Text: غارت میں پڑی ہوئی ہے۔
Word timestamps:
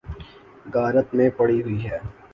غارت 0.73 1.13
میں 1.15 1.29
پڑی 1.37 1.61
ہوئی 1.61 1.79
ہے۔ 1.85 1.99